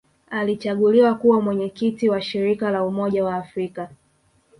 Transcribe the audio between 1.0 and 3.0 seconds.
kuwa Mwenyekiti wa Shirika la